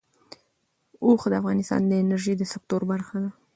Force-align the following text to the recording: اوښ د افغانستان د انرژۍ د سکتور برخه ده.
اوښ 1.05 1.21
د 1.31 1.33
افغانستان 1.41 1.81
د 1.87 1.91
انرژۍ 2.03 2.33
د 2.37 2.43
سکتور 2.53 2.81
برخه 2.91 3.15
ده. 3.23 3.29